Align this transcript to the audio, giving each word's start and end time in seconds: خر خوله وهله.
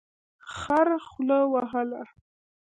خر 0.57 0.87
خوله 1.07 1.39
وهله. 1.53 2.01